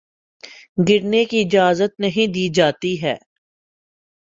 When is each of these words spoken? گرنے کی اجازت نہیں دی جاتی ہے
گرنے 0.87 1.23
کی 1.25 1.41
اجازت 1.41 1.99
نہیں 1.99 2.27
دی 2.33 2.47
جاتی 2.49 2.93
ہے 3.03 3.15